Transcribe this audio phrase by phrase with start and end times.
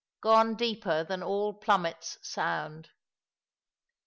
[0.19, 2.89] "gone deepeb than all plummets sound."